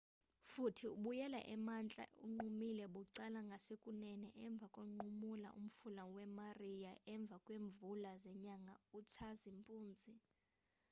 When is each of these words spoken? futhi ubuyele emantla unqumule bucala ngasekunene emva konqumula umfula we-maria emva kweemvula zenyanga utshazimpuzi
futhi 0.51 0.85
ubuyele 0.95 1.39
emantla 1.55 2.03
unqumule 2.25 2.85
bucala 2.93 3.39
ngasekunene 3.49 4.29
emva 4.45 4.67
konqumula 4.75 5.49
umfula 5.61 6.03
we-maria 6.13 6.93
emva 7.13 7.37
kweemvula 7.45 8.11
zenyanga 8.23 8.75
utshazimpuzi 8.97 10.13